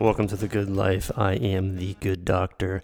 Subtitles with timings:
[0.00, 1.10] welcome to the good life.
[1.14, 2.82] I am the good doctor.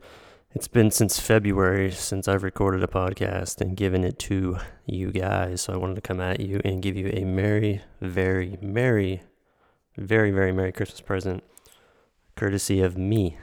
[0.54, 5.62] It's been since February since I've recorded a podcast and given it to you guys.
[5.62, 9.22] So I wanted to come at you and give you a merry, very, merry,
[9.96, 11.42] very, very Merry Christmas present,
[12.34, 13.38] courtesy of me.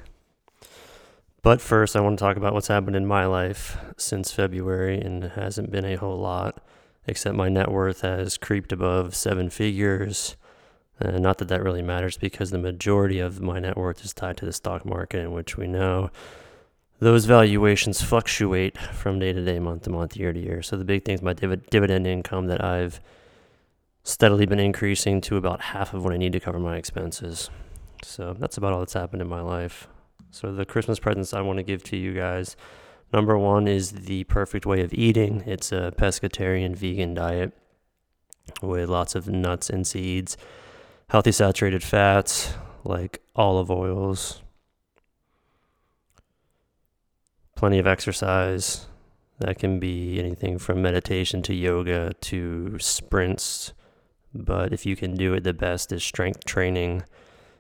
[1.42, 5.24] But first, I want to talk about what's happened in my life since February, and
[5.24, 6.64] it hasn't been a whole lot,
[7.08, 10.36] except my net worth has creeped above seven figures.
[11.04, 14.38] Uh, not that that really matters because the majority of my net worth is tied
[14.38, 16.10] to the stock market, in which we know
[17.00, 20.62] those valuations fluctuate from day to day, month to month, year to year.
[20.62, 23.02] So the big thing is my div- dividend income that I've
[24.04, 27.50] steadily been increasing to about half of what I need to cover my expenses.
[28.04, 29.88] So that's about all that's happened in my life.
[30.32, 32.56] So the Christmas presents I want to give to you guys.
[33.12, 35.44] Number one is the perfect way of eating.
[35.46, 37.54] It's a pescatarian vegan diet
[38.62, 40.36] with lots of nuts and seeds,
[41.14, 44.42] healthy saturated fats like olive oils,
[47.56, 48.88] plenty of exercise.
[49.38, 53.74] That can be anything from meditation to yoga to sprints.
[54.34, 57.04] But if you can do it, the best is strength training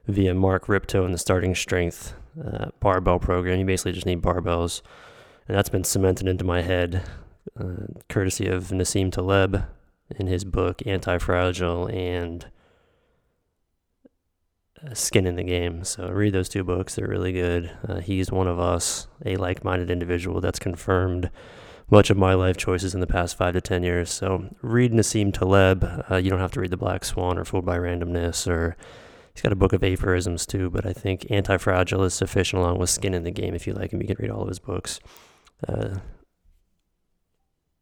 [0.07, 3.59] via Mark Rippetoe and the Starting Strength uh, barbell program.
[3.59, 4.81] You basically just need barbells.
[5.47, 7.03] And that's been cemented into my head,
[7.59, 9.63] uh, courtesy of Nassim Taleb
[10.17, 12.47] in his book Anti Fragile and
[14.93, 15.83] Skin in the Game.
[15.83, 17.71] So read those two books, they're really good.
[17.87, 21.29] Uh, he's one of us, a like minded individual that's confirmed
[21.89, 24.11] much of my life choices in the past five to 10 years.
[24.11, 26.05] So read Nassim Taleb.
[26.09, 28.75] Uh, you don't have to read The Black Swan or Fooled by Randomness or
[29.33, 32.77] He's got a book of aphorisms too, but I think Anti Fragile is sufficient along
[32.77, 33.55] with Skin in the Game.
[33.55, 34.99] If you like him, you can read all of his books.
[35.67, 35.95] Uh,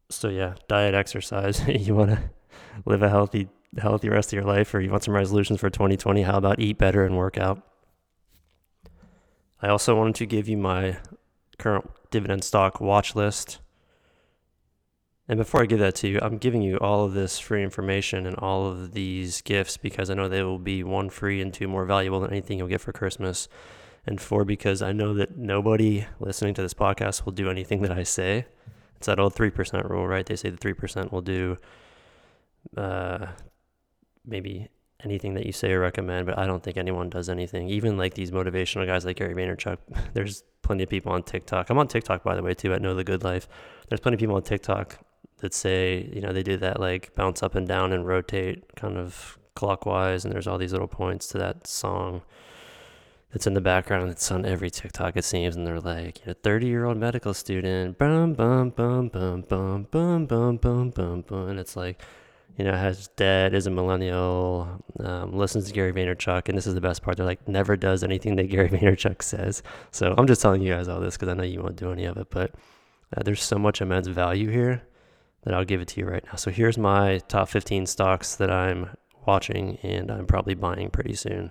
[0.08, 1.62] so yeah, diet, exercise.
[1.68, 2.22] you want to
[2.86, 3.48] live a healthy,
[3.78, 6.22] healthy rest of your life, or you want some resolutions for 2020?
[6.22, 7.62] How about eat better and work out?
[9.60, 10.98] I also wanted to give you my
[11.58, 13.60] current dividend stock watch list.
[15.28, 18.26] And before I give that to you, I'm giving you all of this free information
[18.26, 21.68] and all of these gifts because I know they will be one, free, and two,
[21.68, 23.48] more valuable than anything you'll get for Christmas.
[24.04, 27.92] And four, because I know that nobody listening to this podcast will do anything that
[27.92, 28.46] I say.
[28.96, 30.26] It's that old 3% rule, right?
[30.26, 31.56] They say the 3% will do
[32.76, 33.28] uh,
[34.24, 34.68] maybe
[35.04, 37.68] anything that you say or recommend, but I don't think anyone does anything.
[37.68, 39.78] Even like these motivational guys like Gary Vaynerchuk,
[40.14, 41.70] there's plenty of people on TikTok.
[41.70, 43.48] I'm on TikTok, by the way, too, at Know the Good Life.
[43.88, 44.98] There's plenty of people on TikTok
[45.38, 48.96] that say, you know, they do that like bounce up and down and rotate kind
[48.96, 52.22] of clockwise, and there's all these little points to that song
[53.32, 54.10] that's in the background.
[54.10, 57.34] It's on every TikTok it seems, and they're like, you know, 30 year old medical
[57.34, 62.00] student, bum bum bum bum bum bum bum bum bum bum, and it's like,
[62.56, 66.74] you know, has dad is a millennial, um, listens to Gary Vaynerchuk, and this is
[66.74, 67.16] the best part.
[67.16, 69.62] They're like, never does anything that Gary Vaynerchuk says.
[69.90, 72.04] So I'm just telling you guys all this because I know you won't do any
[72.04, 72.54] of it, but
[73.16, 74.82] uh, there's so much immense value here
[75.44, 76.36] that I'll give it to you right now.
[76.36, 78.90] So here's my top 15 stocks that I'm
[79.26, 81.50] watching and I'm probably buying pretty soon.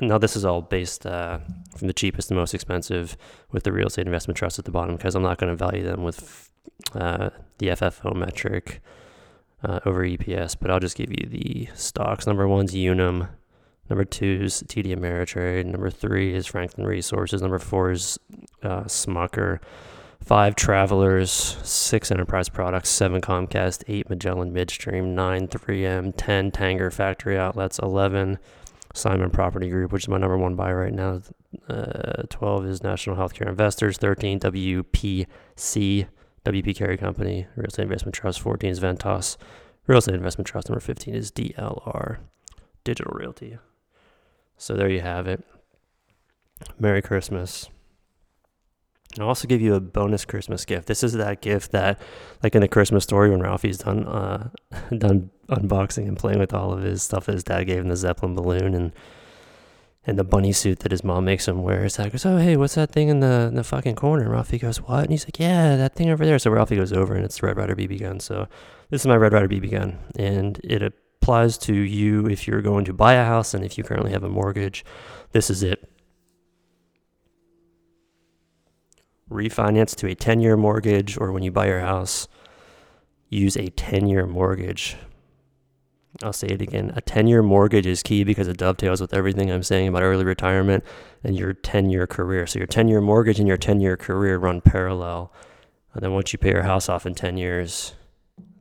[0.00, 1.38] Now, this is all based uh,
[1.76, 3.16] from the cheapest to most expensive
[3.50, 5.82] with the real estate investment trust at the bottom because I'm not going to value
[5.82, 6.50] them with
[6.92, 8.82] uh, the FFO metric
[9.64, 12.26] uh, over EPS, but I'll just give you the stocks.
[12.26, 13.28] Number one's Unum.
[13.88, 15.66] Number two is TD Ameritrade.
[15.66, 17.42] Number three is Franklin Resources.
[17.42, 18.18] Number four is
[18.62, 19.60] uh, Smucker
[20.22, 27.36] five Travelers, six Enterprise Products, seven Comcast, eight Magellan Midstream, nine 3M, 10 Tanger Factory
[27.36, 28.38] Outlets, 11
[28.94, 31.20] Simon Property Group, which is my number one buy right now.
[31.68, 36.06] Uh, 12 is National Healthcare Investors, 13 WPC,
[36.44, 39.36] WP Carey Company, Real Estate Investment Trust, 14 is Ventas,
[39.86, 42.18] Real Estate Investment Trust, number 15 is DLR,
[42.84, 43.58] Digital Realty.
[44.56, 45.44] So there you have it.
[46.78, 47.68] Merry Christmas.
[49.18, 50.86] I'll also give you a bonus Christmas gift.
[50.86, 52.00] This is that gift that,
[52.42, 54.48] like in the Christmas story, when Ralphie's done uh,
[54.98, 57.96] done unboxing and playing with all of his stuff that his dad gave him, the
[57.96, 58.92] Zeppelin balloon and
[60.06, 61.86] and the bunny suit that his mom makes him wear.
[61.88, 64.58] Dad goes, "Oh, hey, what's that thing in the in the fucking corner?" And Ralphie
[64.58, 67.24] goes, "What?" And he's like, "Yeah, that thing over there." So Ralphie goes over, and
[67.24, 68.20] it's the Red Ryder BB gun.
[68.20, 68.48] So
[68.90, 72.84] this is my Red Ryder BB gun, and it applies to you if you're going
[72.84, 74.84] to buy a house and if you currently have a mortgage.
[75.32, 75.88] This is it.
[79.30, 82.28] refinance to a 10 year mortgage, or when you buy your house,
[83.28, 84.96] use a 10 year mortgage.
[86.22, 86.92] I'll say it again.
[86.94, 90.24] A 10 year mortgage is key because it dovetails with everything I'm saying about early
[90.24, 90.84] retirement
[91.24, 92.46] and your 10 year career.
[92.46, 95.32] So, your 10 year mortgage and your 10 year career run parallel.
[95.92, 97.94] And then, once you pay your house off in 10 years,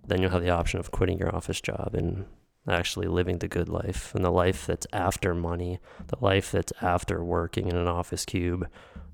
[0.05, 2.25] then you'll have the option of quitting your office job and
[2.67, 7.23] actually living the good life and the life that's after money, the life that's after
[7.23, 8.67] working in an office cube.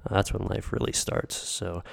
[0.10, 1.36] That's when life really starts.
[1.36, 1.84] So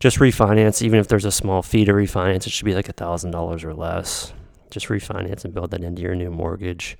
[0.00, 2.92] just refinance, even if there's a small fee to refinance, it should be like a
[2.92, 4.32] thousand dollars or less.
[4.72, 6.96] Just refinance and build that into your new mortgage,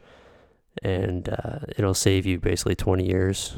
[0.83, 3.57] and uh, it'll save you basically 20 years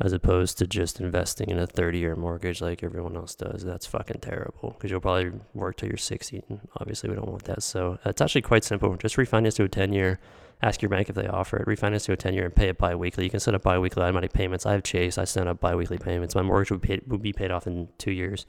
[0.00, 3.62] as opposed to just investing in a 30 year mortgage like everyone else does.
[3.62, 6.42] That's fucking terrible because you'll probably work till you're 60.
[6.48, 7.62] And obviously, we don't want that.
[7.62, 8.96] So it's actually quite simple.
[8.96, 10.18] Just refinance to a 10 year.
[10.62, 11.66] Ask your bank if they offer it.
[11.66, 13.24] Refinance to a 10 year and pay it bi weekly.
[13.24, 14.66] You can set up bi weekly automatic payments.
[14.66, 15.16] I have Chase.
[15.16, 16.34] I set up bi weekly payments.
[16.34, 18.46] My mortgage would, pay, would be paid off in two years.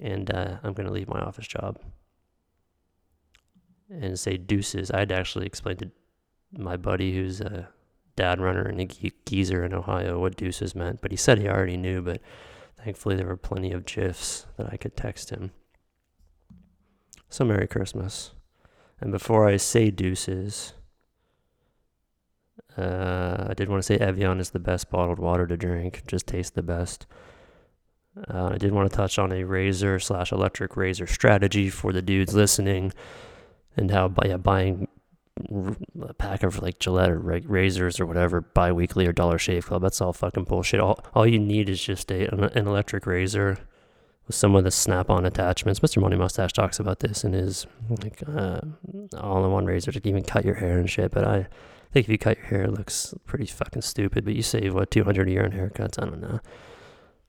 [0.00, 1.78] And uh, I'm going to leave my office job
[3.90, 4.90] and say deuces.
[4.90, 5.90] I had to actually explain to
[6.56, 7.68] my buddy who's a
[8.16, 11.76] dad runner and a geezer in Ohio what deuces meant, but he said he already
[11.76, 12.20] knew, but
[12.82, 15.50] thankfully there were plenty of GIFs that I could text him.
[17.28, 18.30] So Merry Christmas.
[19.00, 20.74] And before I say deuces,
[22.76, 26.02] uh, I did want to say Evian is the best bottled water to drink.
[26.06, 27.06] Just tastes the best.
[28.28, 32.02] Uh, I did want to touch on a razor slash electric razor strategy for the
[32.02, 32.92] dudes listening,
[33.76, 34.88] and how yeah, buying
[36.00, 39.82] a pack of like Gillette or razors or whatever bi-weekly or Dollar Shave Club.
[39.82, 40.80] That's all fucking bullshit.
[40.80, 43.58] All, all you need is just a, an electric razor
[44.26, 45.80] with some of the snap-on attachments.
[45.80, 46.00] Mr.
[46.00, 48.60] Money Mustache talks about this in his like uh,
[49.18, 51.10] all-in-one razor to even cut your hair and shit.
[51.10, 51.46] But I
[51.92, 54.24] think if you cut your hair, it looks pretty fucking stupid.
[54.24, 56.00] But you save what 200 a year on haircuts.
[56.00, 56.40] I don't know.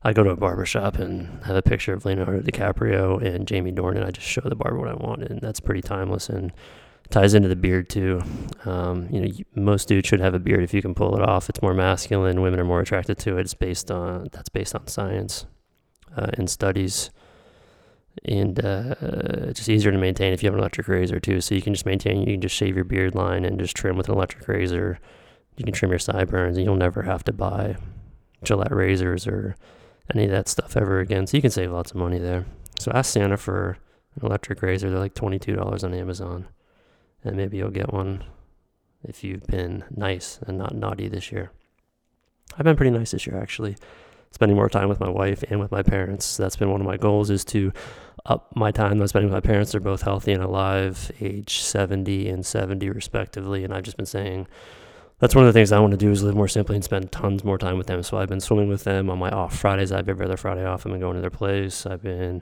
[0.05, 3.71] I go to a barber shop and have a picture of Leonardo DiCaprio and Jamie
[3.71, 4.05] Dornan.
[4.05, 6.53] I just show the barber what I want, and that's pretty timeless and
[7.09, 8.21] ties into the beard too.
[8.65, 11.49] Um, you know, most dudes should have a beard if you can pull it off.
[11.49, 12.41] It's more masculine.
[12.41, 13.41] Women are more attracted to it.
[13.41, 15.47] It's based on that's based on science
[16.15, 17.09] uh, and studies,
[18.23, 21.41] and uh, it's just easier to maintain if you have an electric razor too.
[21.41, 22.19] So you can just maintain.
[22.19, 24.99] You can just shave your beard line and just trim with an electric razor.
[25.57, 27.77] You can trim your sideburns, and you'll never have to buy
[28.43, 29.55] Gillette razors or
[30.13, 31.27] any of that stuff ever again.
[31.27, 32.45] So you can save lots of money there.
[32.79, 33.77] So ask Santa for
[34.15, 34.89] an electric razor.
[34.89, 36.47] They're like twenty two dollars on Amazon
[37.25, 38.23] and maybe you'll get one
[39.03, 41.51] if you've been nice and not naughty this year.
[42.57, 43.75] I've been pretty nice this year, actually.
[44.31, 46.37] Spending more time with my wife and with my parents.
[46.37, 47.71] That's been one of my goals is to
[48.25, 49.71] up my time I'm spending with my parents.
[49.71, 53.63] They're both healthy and alive, age 70 and 70 respectively.
[53.63, 54.47] And I've just been saying
[55.19, 57.11] that's one of the things I want to do is live more simply and spend
[57.11, 58.03] tons more time with them.
[58.03, 59.91] So I've been swimming with them on my off Fridays.
[59.91, 60.85] I have every other Friday off.
[60.85, 61.85] I've been going to their place.
[61.85, 62.41] I've been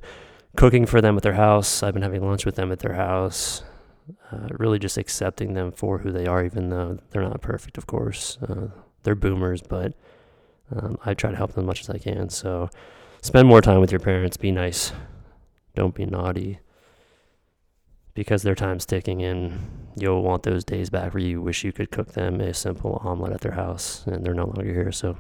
[0.56, 1.84] cooking for them at their house.
[1.84, 3.64] I've been having lunch with them at their house
[4.32, 7.88] uh, really just accepting them for who they are, even though they're not perfect, of
[7.88, 8.38] course.
[8.42, 8.68] Uh,
[9.04, 9.94] they're boomers, but
[10.76, 12.30] um, I try to help them as much as I can.
[12.30, 12.70] So
[13.22, 14.38] spend more time with your parents.
[14.38, 14.92] Be nice.
[15.76, 16.60] Don't be naughty.
[18.14, 21.92] Because their time's ticking and you'll want those days back where you wish you could
[21.92, 24.92] cook them a simple omelet at their house and they're no longer here.
[24.92, 25.18] So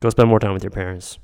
[0.00, 1.18] go spend more time with your parents.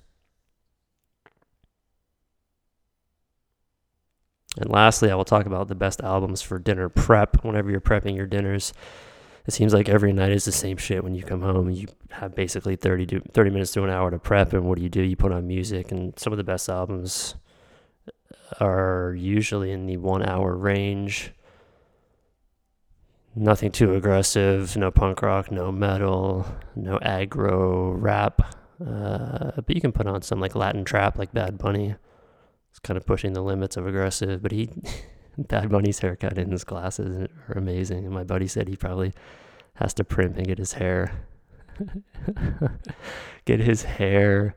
[4.58, 8.16] And lastly, I will talk about the best albums for dinner prep whenever you're prepping
[8.16, 8.72] your dinners.
[9.46, 11.70] It seems like every night is the same shit when you come home.
[11.70, 14.82] You have basically 30, to, 30 minutes to an hour to prep, and what do
[14.82, 15.02] you do?
[15.02, 17.36] You put on music, and some of the best albums
[18.58, 21.32] are usually in the one hour range.
[23.34, 28.42] Nothing too aggressive, no punk rock, no metal, no aggro rap.
[28.84, 31.94] Uh, but you can put on some like Latin trap, like Bad Bunny.
[32.70, 34.70] It's kind of pushing the limits of aggressive, but he,
[35.38, 38.04] Bad Bunny's haircut and his glasses are amazing.
[38.04, 39.12] And my buddy said he probably
[39.74, 41.12] has to primp and get his hair,
[43.44, 44.56] get his hair,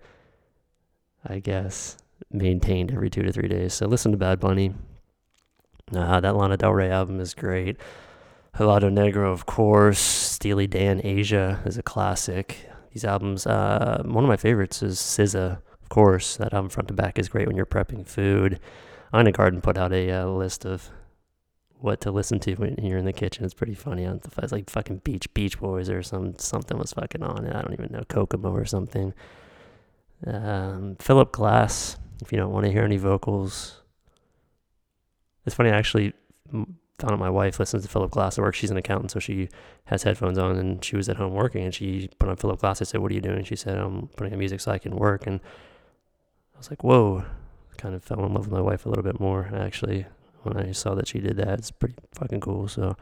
[1.26, 1.98] I guess,
[2.32, 3.74] maintained every two to three days.
[3.74, 4.74] So listen to Bad Bunny.
[5.94, 7.78] Uh, that Lana Del Rey album is great.
[8.56, 10.00] Helado Negro, of course.
[10.00, 12.70] Steely Dan Aja is a classic.
[12.92, 16.94] These albums, uh, one of my favorites is SZA of course, that album front to
[16.94, 18.60] back is great when you're prepping food.
[19.14, 20.90] Ina Garten put out a uh, list of
[21.80, 23.44] what to listen to when you're in the kitchen.
[23.44, 24.08] It's pretty funny.
[24.08, 27.46] I it's like fucking Beach Beach Boys or some something was fucking on.
[27.46, 29.14] I don't even know Kokomo or something.
[30.26, 31.98] Um, Philip Glass.
[32.24, 33.82] If you don't want to hear any vocals,
[35.46, 35.70] it's funny.
[35.70, 36.14] I actually
[36.52, 38.56] found out my wife listens to Philip Glass at work.
[38.56, 39.50] She's an accountant, so she
[39.86, 42.82] has headphones on, and she was at home working, and she put on Philip Glass.
[42.82, 44.96] I said, "What are you doing?" She said, "I'm putting on music so I can
[44.96, 45.40] work." And
[46.56, 47.26] I was like, whoa,
[47.78, 50.06] kind of fell in love with my wife a little bit more actually
[50.44, 51.60] when I saw that she did that.
[51.60, 52.68] It's pretty fucking cool.
[52.68, 52.96] So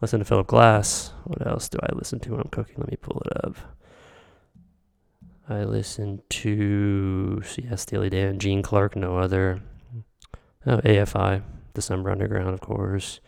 [0.00, 1.12] listen to Philip Glass.
[1.24, 2.74] What else do I listen to when I'm cooking?
[2.78, 3.56] Let me pull it up.
[5.52, 9.62] I listen to yeah, Steely Dan, Gene Clark, no other.
[10.66, 11.42] Oh, AFI,
[11.74, 13.20] December Underground, of course.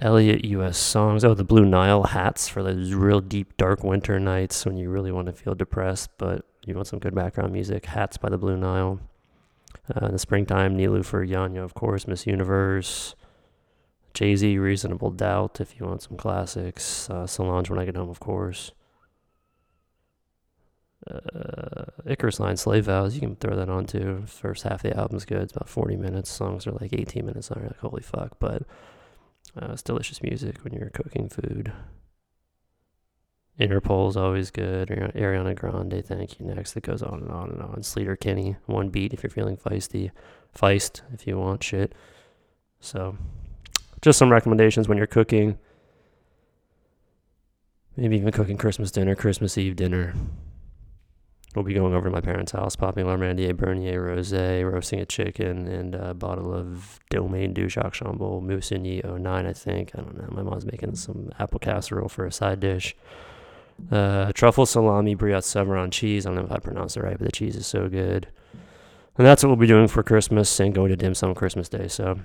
[0.00, 0.78] Elliott U.S.
[0.78, 1.24] songs.
[1.24, 5.12] Oh, the Blue Nile hats for those real deep, dark winter nights when you really
[5.12, 7.86] want to feel depressed, but you want some good background music.
[7.86, 9.00] Hats by the Blue Nile.
[9.94, 13.14] Uh, in the springtime, Niloufer Yanya, of course, Miss Universe.
[14.14, 17.08] Jay Z, Reasonable Doubt, if you want some classics.
[17.08, 18.72] Uh, Solange, When I Get Home, of course.
[21.10, 24.22] Uh, Icarus Line, Slave Vows, you can throw that on too.
[24.26, 25.42] First half of the album's good.
[25.42, 26.30] It's about 40 minutes.
[26.30, 27.64] Songs are like 18 minutes long.
[27.64, 28.36] Like, holy fuck.
[28.38, 28.62] But
[29.60, 31.72] uh, it's delicious music when you're cooking food.
[33.58, 34.88] Interpol's always good.
[34.88, 36.46] Ariana Grande, thank you.
[36.46, 37.76] Next, it goes on and on and on.
[37.80, 40.10] Sleater-Kinney, one beat if you're feeling feisty.
[40.56, 41.94] Feist if you want shit.
[42.80, 43.16] So,
[44.00, 45.58] just some recommendations when you're cooking.
[47.96, 50.14] Maybe even cooking Christmas dinner, Christmas Eve dinner.
[51.54, 55.68] We'll be going over to my parents' house, popping Larmandier Bernier Rosé, roasting a chicken,
[55.68, 59.90] and a bottle of Domaine Dujac Chambolle Musigny 09, I think.
[59.94, 60.28] I don't know.
[60.30, 62.96] My mom's making some apple casserole for a side dish.
[63.90, 66.24] Uh, truffle salami, Brillat-Savarin cheese.
[66.24, 68.28] I don't know if I pronounced it right, but the cheese is so good.
[69.18, 71.88] And that's what we'll be doing for Christmas and going to dim sum Christmas Day.
[71.88, 72.18] So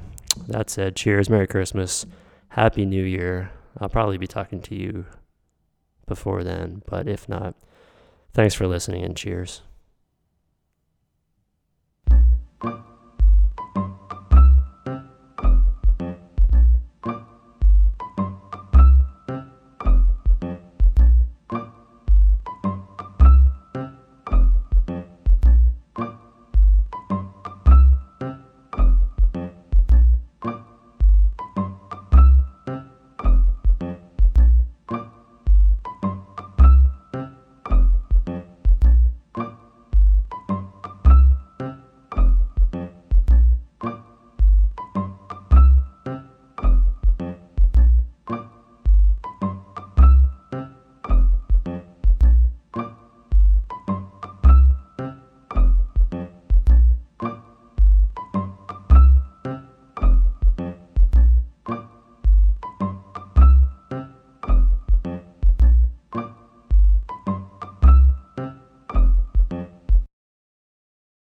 [0.48, 2.06] that said, cheers, Merry Christmas,
[2.50, 3.52] Happy New Year.
[3.80, 5.06] I'll probably be talking to you
[6.06, 7.56] before then, but if not,
[8.34, 9.62] thanks for listening and cheers.